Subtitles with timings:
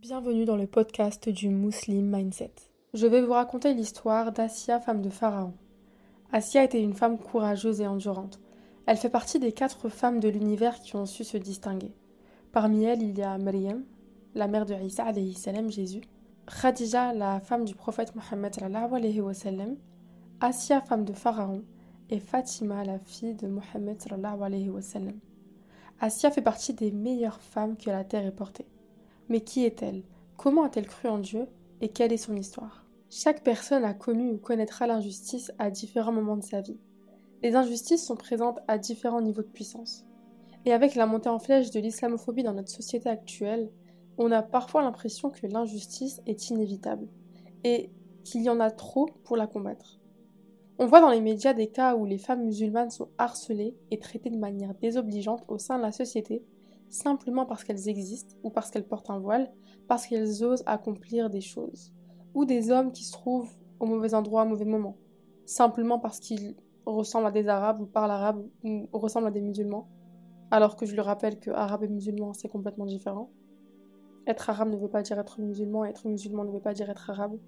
[0.00, 2.52] Bienvenue dans le podcast du Muslim Mindset.
[2.94, 5.54] Je vais vous raconter l'histoire d'Asia, femme de Pharaon.
[6.30, 8.38] Asia était une femme courageuse et endurante.
[8.86, 11.90] Elle fait partie des quatre femmes de l'univers qui ont su se distinguer.
[12.52, 13.82] Parmi elles, il y a Maryam,
[14.36, 16.02] la mère de Isa salam, Jésus,
[16.46, 18.54] Khadija, la femme du prophète Mohammed
[20.40, 21.64] Asia, femme de Pharaon,
[22.08, 24.00] et Fatima, la fille de Mohammed.
[26.00, 28.68] Asia fait partie des meilleures femmes que la terre ait portées.
[29.28, 30.02] Mais qui est-elle?
[30.36, 31.46] Comment a-t-elle cru en Dieu?
[31.80, 32.86] Et quelle est son histoire?
[33.10, 36.78] Chaque personne a connu ou connaîtra l'injustice à différents moments de sa vie.
[37.42, 40.04] Les injustices sont présentes à différents niveaux de puissance.
[40.64, 43.70] Et avec la montée en flèche de l'islamophobie dans notre société actuelle,
[44.16, 47.06] on a parfois l'impression que l'injustice est inévitable
[47.64, 47.90] et
[48.24, 50.00] qu'il y en a trop pour la combattre.
[50.78, 54.30] On voit dans les médias des cas où les femmes musulmanes sont harcelées et traitées
[54.30, 56.42] de manière désobligeante au sein de la société
[56.88, 59.50] simplement parce qu'elles existent ou parce qu'elles portent un voile,
[59.86, 61.92] parce qu'elles osent accomplir des choses,
[62.34, 64.96] ou des hommes qui se trouvent au mauvais endroit au mauvais moment,
[65.44, 69.88] simplement parce qu'ils ressemblent à des arabes ou parlent arabe ou ressemblent à des musulmans,
[70.50, 73.30] alors que je le rappelle que arabe et musulman c'est complètement différent.
[74.26, 77.10] Être arabe ne veut pas dire être musulman, être musulman ne veut pas dire être
[77.10, 77.38] arabe.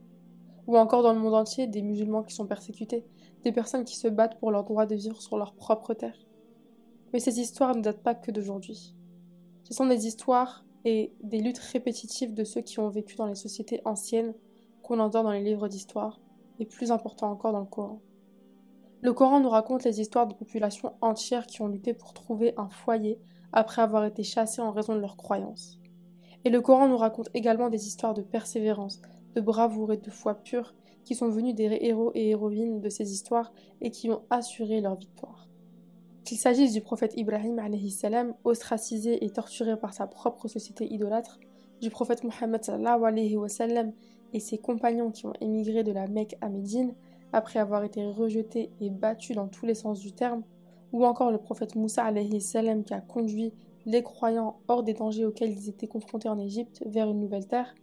[0.66, 3.04] Ou encore dans le monde entier, des musulmans qui sont persécutés,
[3.44, 6.16] des personnes qui se battent pour leur droit de vivre sur leur propre terre.
[7.12, 8.94] Mais ces histoires ne datent pas que d'aujourd'hui.
[9.70, 13.36] Ce sont des histoires et des luttes répétitives de ceux qui ont vécu dans les
[13.36, 14.34] sociétés anciennes
[14.82, 16.20] qu'on entend dans les livres d'histoire,
[16.58, 18.00] et plus important encore dans le Coran.
[19.00, 22.68] Le Coran nous raconte les histoires de populations entières qui ont lutté pour trouver un
[22.68, 23.20] foyer
[23.52, 25.78] après avoir été chassées en raison de leurs croyances.
[26.44, 29.00] Et le Coran nous raconte également des histoires de persévérance,
[29.36, 30.74] de bravoure et de foi pure
[31.04, 34.96] qui sont venus des héros et héroïnes de ces histoires et qui ont assuré leur
[34.96, 35.49] victoire.
[36.30, 41.40] Qu'il s'agisse du prophète Ibrahim salam, ostracisé et torturé par sa propre société idolâtre,
[41.80, 43.92] du prophète Mohammed sallam,
[44.32, 46.94] et ses compagnons qui ont émigré de la Mecque à Médine
[47.32, 50.44] après avoir été rejetés et battus dans tous les sens du terme,
[50.92, 53.52] ou encore le prophète Moussa salam, qui a conduit
[53.84, 57.74] les croyants hors des dangers auxquels ils étaient confrontés en Égypte vers une nouvelle terre,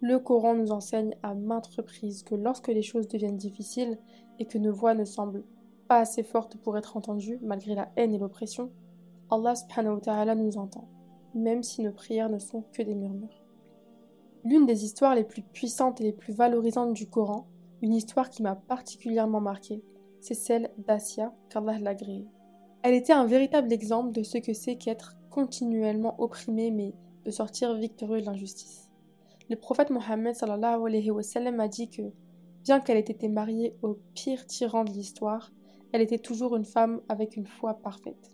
[0.00, 3.98] le Coran nous enseigne à maintes reprises que lorsque les choses deviennent difficiles
[4.38, 5.44] et que nos voix ne semblent
[5.90, 8.70] pas assez forte pour être entendue, malgré la haine et l'oppression,
[9.28, 9.98] Allah subhanahu
[10.36, 10.86] nous entend,
[11.34, 13.42] même si nos prières ne sont que des murmures.
[14.44, 17.48] L'une des histoires les plus puissantes et les plus valorisantes du Coran,
[17.82, 19.82] une histoire qui m'a particulièrement marquée,
[20.20, 22.28] c'est celle d'Asia, qu'Allah l'a créée.
[22.84, 27.74] Elle était un véritable exemple de ce que c'est qu'être continuellement opprimé mais de sortir
[27.74, 28.88] victorieux de l'injustice.
[29.48, 32.02] Le prophète Mohammed a dit que,
[32.62, 35.50] bien qu'elle ait été mariée au pire tyran de l'histoire,
[35.92, 38.30] elle était toujours une femme avec une foi parfaite.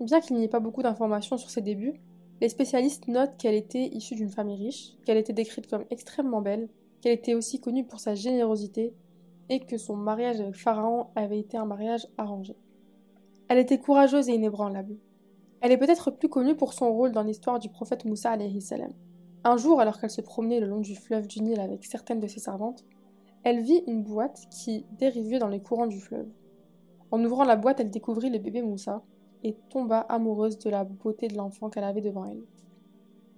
[0.00, 2.00] Bien qu'il n'y ait pas beaucoup d'informations sur ses débuts,
[2.40, 6.68] les spécialistes notent qu'elle était issue d'une famille riche, qu'elle était décrite comme extrêmement belle,
[7.00, 8.94] qu'elle était aussi connue pour sa générosité
[9.50, 12.56] et que son mariage avec Pharaon avait été un mariage arrangé.
[13.48, 14.96] Elle était courageuse et inébranlable.
[15.60, 18.92] Elle est peut-être plus connue pour son rôle dans l'histoire du prophète Moussa salam.
[19.44, 22.26] Un jour, alors qu'elle se promenait le long du fleuve du Nil avec certaines de
[22.26, 22.84] ses servantes,
[23.42, 26.28] elle vit une boîte qui dérivait dans les courants du fleuve.
[27.10, 29.02] En ouvrant la boîte, elle découvrit le bébé Moussa
[29.42, 32.42] et tomba amoureuse de la beauté de l'enfant qu'elle avait devant elle.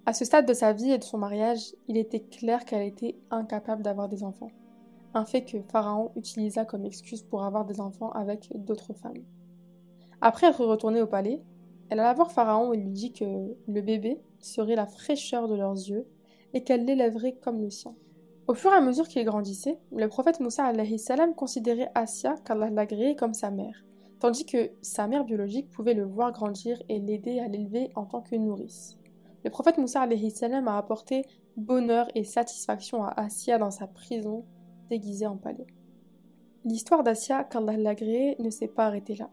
[0.05, 3.15] À ce stade de sa vie et de son mariage, il était clair qu'elle était
[3.31, 4.51] incapable d'avoir des enfants,
[5.13, 9.23] un fait que Pharaon utilisa comme excuse pour avoir des enfants avec d'autres femmes.
[10.21, 11.41] Après être retournée au palais,
[11.89, 13.23] elle alla voir Pharaon et lui dit que
[13.67, 16.05] le bébé serait la fraîcheur de leurs yeux
[16.53, 17.95] et qu'elle l'élèverait comme le sien.
[18.45, 23.15] Au fur et à mesure qu'il grandissait, le prophète Moussa salam considérait Asia qu'Allah l'agréait
[23.15, 23.85] comme sa mère,
[24.19, 28.19] tandis que sa mère biologique pouvait le voir grandir et l'aider à l'élever en tant
[28.19, 28.97] que nourrice.
[29.45, 30.05] Le prophète Moussa
[30.35, 34.43] salam a apporté bonheur et satisfaction à Asia dans sa prison
[34.89, 35.67] déguisée en palais.
[36.65, 39.29] L'histoire d'Asia qu'Allah l'agréait ne s'est pas arrêtée là.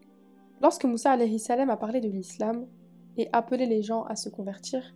[0.62, 2.64] Lorsque Moussa salam a parlé de l'islam
[3.16, 4.94] et appelé les gens à se convertir,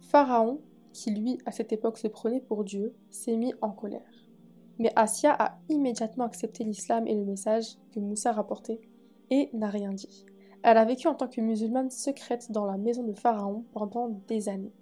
[0.00, 0.60] Pharaon
[0.92, 4.00] qui lui, à cette époque, se prenait pour Dieu, s'est mis en colère.
[4.78, 8.80] Mais Asia a immédiatement accepté l'islam et le message que Moussa rapportait
[9.30, 10.24] et n'a rien dit.
[10.62, 14.48] Elle a vécu en tant que musulmane secrète dans la maison de Pharaon pendant des
[14.48, 14.74] années.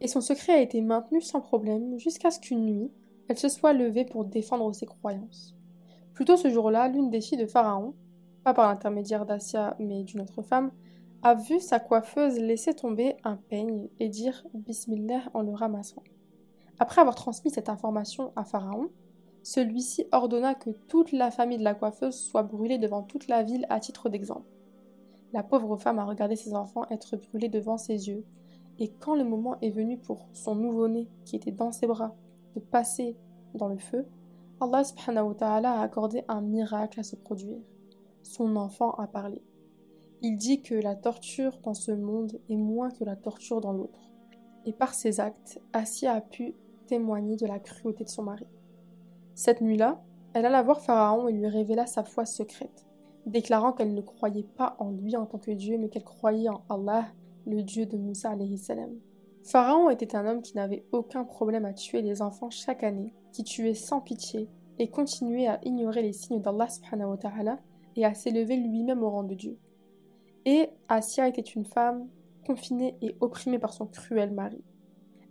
[0.00, 2.90] Et son secret a été maintenu sans problème jusqu'à ce qu'une nuit,
[3.28, 5.56] elle se soit levée pour défendre ses croyances.
[6.12, 7.94] Plutôt ce jour-là, l'une des filles de Pharaon,
[8.44, 10.70] pas par l'intermédiaire d'Asia mais d'une autre femme,
[11.24, 16.02] a vu sa coiffeuse laisser tomber un peigne et dire Bismillah en le ramassant.
[16.78, 18.90] Après avoir transmis cette information à Pharaon,
[19.42, 23.64] celui-ci ordonna que toute la famille de la coiffeuse soit brûlée devant toute la ville
[23.70, 24.50] à titre d'exemple.
[25.32, 28.24] La pauvre femme a regardé ses enfants être brûlés devant ses yeux,
[28.78, 32.14] Et quand le moment est venu pour son nouveau-né, qui était dans ses bras,
[32.54, 33.16] de passer
[33.54, 34.04] dans le feu,
[34.60, 37.60] Allah subhanahu wa a accordé un miracle à se produire.
[38.22, 39.40] Son enfant a parlé.
[40.22, 44.10] Il dit que la torture dans ce monde est moins que la torture dans l'autre.
[44.64, 46.54] Et par ses actes, Assia a pu
[46.86, 48.46] témoigner de la cruauté de son mari.
[49.34, 50.02] Cette nuit-là,
[50.32, 52.86] elle alla voir Pharaon et lui révéla sa foi secrète,
[53.26, 56.62] déclarant qu'elle ne croyait pas en lui en tant que Dieu, mais qu'elle croyait en
[56.68, 57.06] Allah,
[57.46, 58.34] le Dieu de Moussa.
[59.42, 63.44] Pharaon était un homme qui n'avait aucun problème à tuer les enfants chaque année, qui
[63.44, 66.68] tuait sans pitié et continuait à ignorer les signes d'Allah
[67.96, 69.58] et à s'élever lui-même au rang de Dieu.
[70.44, 72.08] Et Asia était une femme
[72.46, 74.62] confinée et opprimée par son cruel mari.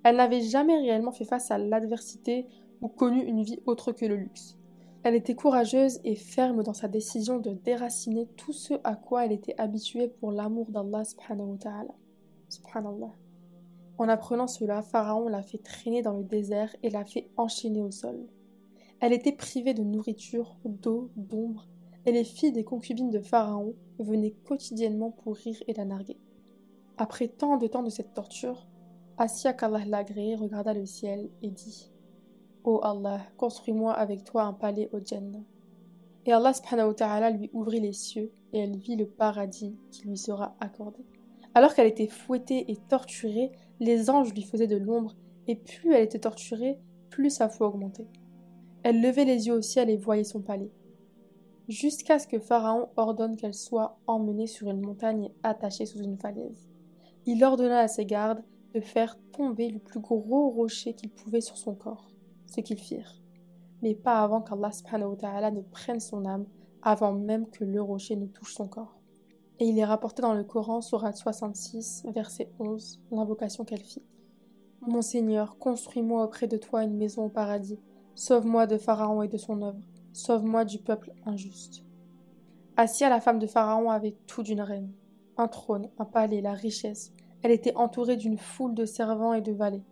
[0.04, 2.48] Elle n'avait jamais réellement fait face à l'adversité
[2.82, 4.58] ou connu une vie autre que le luxe.
[5.04, 9.34] Elle était courageuse et ferme dans sa décision de déraciner tout ce à quoi elle
[9.34, 11.04] était habituée pour l'amour d'Allah.
[13.98, 17.92] En apprenant cela, Pharaon l'a fait traîner dans le désert et l'a fait enchaîner au
[17.92, 18.28] sol.
[19.02, 21.68] Elle était privée de nourriture, d'eau, d'ombre,
[22.06, 26.18] et les filles des concubines de Pharaon venaient quotidiennement pour rire et la narguer.
[26.98, 28.68] Après tant de temps de cette torture,
[29.18, 31.92] Assia qu'Allah l'agréé regarda le ciel et dit
[32.64, 35.44] Ô Allah, construis-moi avec toi un palais au Jannah.
[36.26, 36.94] Et Allah subhanahu
[37.38, 41.04] lui ouvrit les cieux et elle vit le paradis qui lui sera accordé.
[41.56, 45.16] Alors qu'elle était fouettée et torturée, les anges lui faisaient de l'ombre,
[45.48, 46.80] et plus elle était torturée,
[47.10, 48.08] plus sa foi augmentait.
[48.84, 50.72] Elle levait les yeux au ciel et voyait son palais.
[51.70, 56.18] Jusqu'à ce que Pharaon ordonne qu'elle soit emmenée sur une montagne et attachée sous une
[56.18, 56.68] falaise.
[57.26, 58.44] Il ordonna à ses gardes
[58.74, 62.12] de faire tomber le plus gros rocher qu'ils pouvaient sur son corps,
[62.48, 63.22] ce qu'ils firent,
[63.82, 66.46] mais pas avant qu'Allah ne prenne son âme,
[66.82, 69.00] avant même que le rocher ne touche son corps.
[69.60, 74.04] Et il est rapporté dans le Coran, Surat 66, verset 11, l'invocation qu'elle fit.
[74.82, 77.80] Mon Seigneur, construis-moi auprès de toi une maison au paradis.
[78.16, 79.80] Sauve-moi de Pharaon et de son œuvre.
[80.14, 81.84] Sauve-moi du peuple injuste.
[82.78, 84.92] Assia, la femme de Pharaon, avait tout d'une reine.
[85.38, 87.12] Un trône, un palais, la richesse.
[87.42, 89.84] Elle était entourée d'une foule de servants et de valets,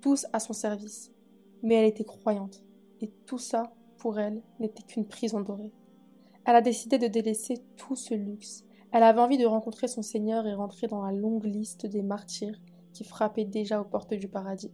[0.00, 1.12] tous à son service.
[1.62, 2.64] Mais elle était croyante.
[3.00, 5.72] Et tout ça, pour elle, n'était qu'une prison dorée.
[6.44, 10.46] Elle a décidé de délaisser tout ce luxe elle avait envie de rencontrer son Seigneur
[10.46, 12.58] et rentrer dans la longue liste des martyrs
[12.94, 14.72] qui frappaient déjà aux portes du paradis.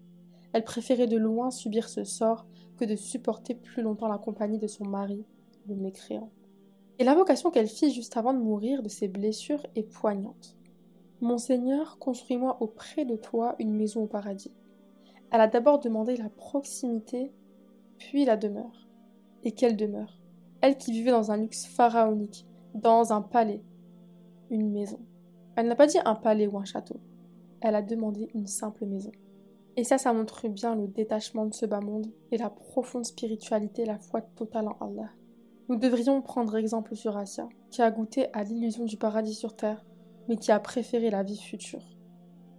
[0.52, 4.66] Elle préférait de loin subir ce sort que de supporter plus longtemps la compagnie de
[4.66, 5.24] son mari,
[5.68, 6.30] le mécréant.
[6.98, 10.56] Et l'invocation qu'elle fit juste avant de mourir de ses blessures est poignante.
[11.20, 14.52] Mon Seigneur, construis-moi auprès de toi une maison au paradis.
[15.30, 17.32] Elle a d'abord demandé la proximité,
[17.98, 18.88] puis la demeure.
[19.42, 20.18] Et quelle demeure?
[20.60, 23.62] Elle qui vivait dans un luxe pharaonique, dans un palais,
[24.50, 25.00] une maison.
[25.56, 27.00] Elle n'a pas dit un palais ou un château.
[27.60, 29.12] Elle a demandé une simple maison.
[29.76, 33.84] Et ça, ça montre bien le détachement de ce bas monde et la profonde spiritualité,
[33.84, 35.10] la foi totale en Allah.
[35.68, 39.84] Nous devrions prendre exemple sur Asia, qui a goûté à l'illusion du paradis sur terre,
[40.28, 41.82] mais qui a préféré la vie future.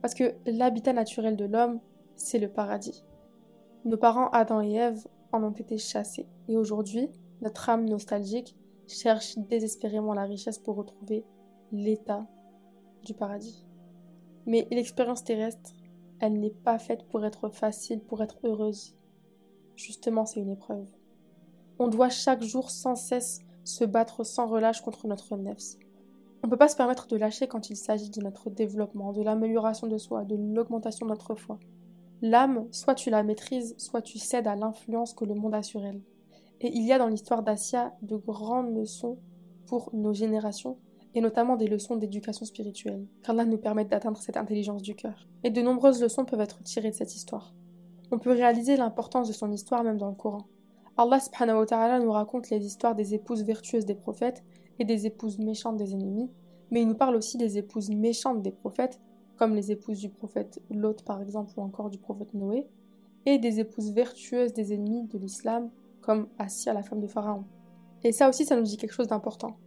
[0.02, 1.80] Parce que l'habitat naturel de l'homme,
[2.16, 3.06] c'est le paradis.
[3.86, 7.10] Nos parents Adam et Ève en ont été chassés, et aujourd'hui,
[7.42, 8.56] notre âme nostalgique
[8.88, 11.24] cherche désespérément la richesse pour retrouver
[11.72, 12.28] l'état
[13.04, 13.66] du paradis.
[14.48, 15.74] Mais l'expérience terrestre,
[16.20, 18.96] elle n'est pas faite pour être facile, pour être heureuse.
[19.76, 20.88] Justement, c'est une épreuve.
[21.80, 25.76] On doit chaque jour sans cesse se battre sans relâche contre notre nefs.
[26.44, 29.22] On ne peut pas se permettre de lâcher quand il s'agit de notre développement, de
[29.22, 31.60] l'amélioration de soi, de l'augmentation de notre foi.
[32.22, 35.84] L'âme, soit tu la maîtrises, soit tu cèdes à l'influence que le monde a sur
[35.84, 36.02] elle.
[36.62, 39.18] Et il y a dans l'histoire d'Asia de grandes leçons
[39.66, 40.78] pour nos générations
[41.16, 45.28] et notamment des leçons d'éducation spirituelle, qu'Allah nous permette d'atteindre cette intelligence du cœur.
[45.44, 47.56] Et de nombreuses leçons peuvent être tirées de cette histoire.
[48.12, 50.46] On peut réaliser l'importance de son histoire même dans le Coran.
[50.98, 54.44] Allah nous raconte les histoires des épouses vertueuses des prophètes
[54.78, 56.30] et des épouses méchantes des ennemis,
[56.70, 59.00] mais il nous parle aussi des épouses méchantes des prophètes,
[59.38, 62.68] comme les épouses du prophète Lot par exemple ou encore du prophète Noé,
[63.26, 65.70] et des épouses vertueuses des ennemis de l'islam,
[66.02, 67.46] comme Assia, la femme de Pharaon.
[68.04, 69.58] Et ça aussi, ça nous dit quelque chose d'important.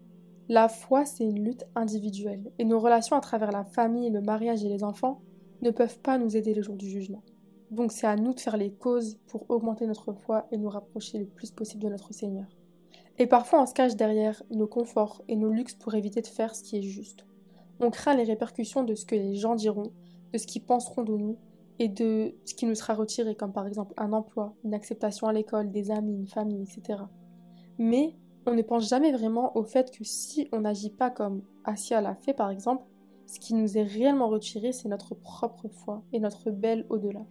[0.50, 4.64] La foi, c'est une lutte individuelle, et nos relations à travers la famille, le mariage
[4.64, 5.20] et les enfants
[5.60, 7.22] ne peuvent pas nous aider le jour du jugement.
[7.70, 11.18] Donc c'est à nous de faire les causes pour augmenter notre foi et nous rapprocher
[11.18, 12.46] le plus possible de notre Seigneur.
[13.18, 16.54] Et parfois on se cache derrière nos conforts et nos luxes pour éviter de faire
[16.54, 17.26] ce qui est juste.
[17.80, 19.92] On craint les répercussions de ce que les gens diront,
[20.32, 21.36] de ce qu'ils penseront de nous
[21.78, 25.32] et de ce qui nous sera retiré, comme par exemple un emploi, une acceptation à
[25.32, 27.02] l'école, des amis, une famille, etc.
[27.78, 28.14] Mais
[28.48, 32.14] on ne pense jamais vraiment au fait que si on n'agit pas comme Asia l'a
[32.14, 32.84] fait par exemple,
[33.26, 37.26] Ce qui nous est réellement retiré, c'est notre propre foi et notre belle au-delà.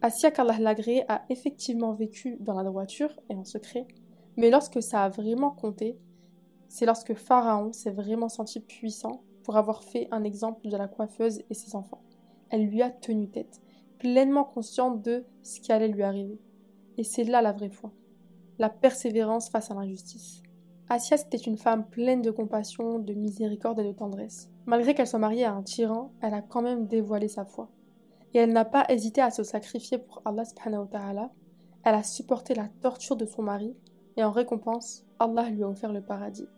[0.00, 3.88] Asia qu'Allah l'agréé a effectivement vécu dans la droiture et en secret,
[4.36, 5.98] mais lorsque ça a vraiment compté,
[6.68, 11.42] c'est lorsque Pharaon s'est vraiment senti puissant pour avoir fait un exemple de la coiffeuse
[11.50, 12.02] et ses enfants.
[12.50, 13.60] Elle lui a tenu tête,
[13.98, 16.38] pleinement consciente de ce qui allait lui arriver.
[16.98, 17.90] Et c'est là la vraie foi,
[18.58, 20.42] la persévérance face à l'injustice.
[20.88, 24.48] Asia était une femme pleine de compassion, de miséricorde et de tendresse.
[24.66, 27.68] Malgré qu'elle soit mariée à un tyran, elle a quand même dévoilé sa foi.
[28.34, 31.30] Et elle n'a pas hésité à se sacrifier pour Allah subhanahu wa.
[31.84, 33.74] Elle a supporté la torture de son mari
[34.16, 36.48] et en récompense, Allah lui a offert le paradis.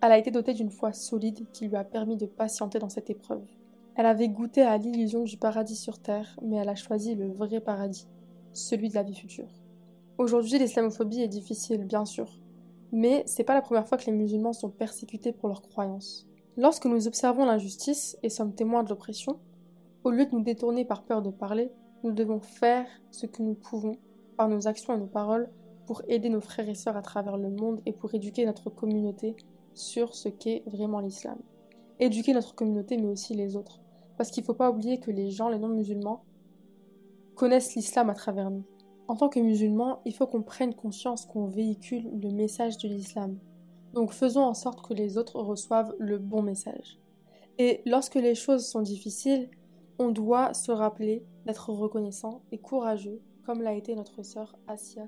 [0.00, 3.10] Elle a été dotée d'une foi solide qui lui a permis de patienter dans cette
[3.10, 3.44] épreuve.
[3.94, 7.60] Elle avait goûté à l'illusion du paradis sur terre, mais elle a choisi le vrai
[7.60, 8.08] paradis,
[8.52, 9.61] celui de la vie future.
[10.18, 12.38] Aujourd'hui, l'islamophobie est difficile, bien sûr,
[12.92, 16.28] mais c'est pas la première fois que les musulmans sont persécutés pour leurs croyances.
[16.58, 19.40] Lorsque nous observons l'injustice et sommes témoins de l'oppression,
[20.04, 21.70] au lieu de nous détourner par peur de parler,
[22.04, 23.96] nous devons faire ce que nous pouvons,
[24.36, 25.48] par nos actions et nos paroles,
[25.86, 29.34] pour aider nos frères et sœurs à travers le monde et pour éduquer notre communauté
[29.72, 31.38] sur ce qu'est vraiment l'islam.
[32.00, 33.80] Éduquer notre communauté mais aussi les autres.
[34.18, 36.22] Parce qu'il ne faut pas oublier que les gens, les non-musulmans,
[37.34, 38.64] connaissent l'islam à travers nous.
[39.12, 43.38] En tant que musulmans, il faut qu'on prenne conscience qu'on véhicule le message de l'islam.
[43.92, 46.98] Donc faisons en sorte que les autres reçoivent le bon message.
[47.58, 49.50] Et lorsque les choses sont difficiles,
[49.98, 55.06] on doit se rappeler d'être reconnaissant et courageux, comme l'a été notre sœur Asia,